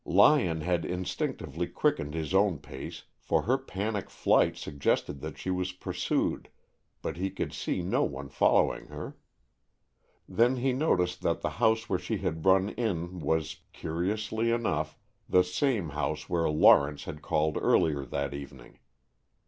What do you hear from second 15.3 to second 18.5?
same house where Lawrence had called earlier that